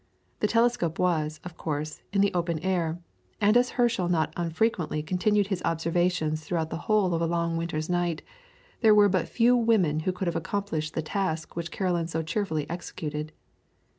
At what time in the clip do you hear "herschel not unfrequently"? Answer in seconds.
3.77-5.03